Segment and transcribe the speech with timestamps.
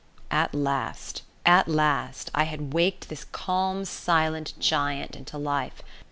[0.31, 1.21] At last!
[1.45, 2.31] at last!
[2.33, 5.83] I had waked this calm silent giant into life.